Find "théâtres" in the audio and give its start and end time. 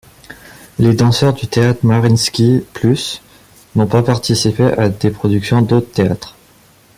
5.93-6.35